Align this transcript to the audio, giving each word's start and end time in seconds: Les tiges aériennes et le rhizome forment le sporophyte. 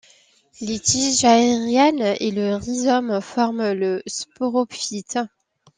Les 0.61 0.79
tiges 0.79 1.25
aériennes 1.25 2.15
et 2.19 2.31
le 2.31 2.55
rhizome 2.55 3.21
forment 3.21 3.71
le 3.73 4.01
sporophyte. 4.07 5.19